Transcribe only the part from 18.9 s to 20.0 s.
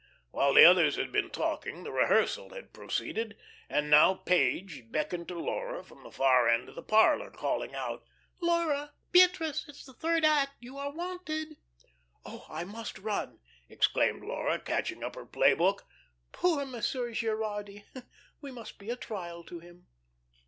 trial to him."